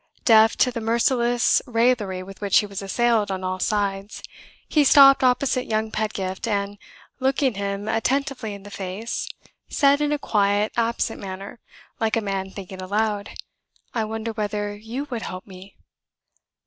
[0.25, 4.23] Deaf to the merciless raillery with which he was assailed on all sides,
[4.67, 6.79] he stopped opposite young Pedgift, and,
[7.19, 9.29] looking him attentively in the face,
[9.69, 11.59] said, in a quiet, absent manner,
[11.99, 13.29] like a man thinking aloud,
[13.93, 15.77] "I wonder whether you would help me?"